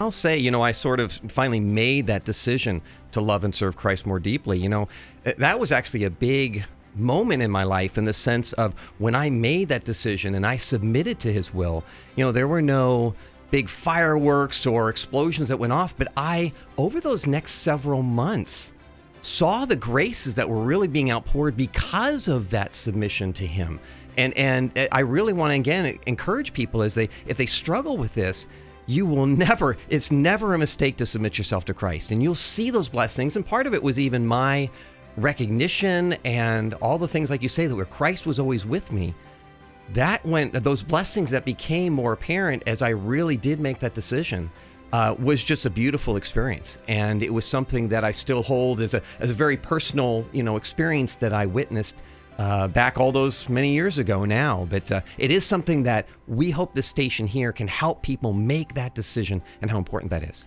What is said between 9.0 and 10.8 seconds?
I made that decision and I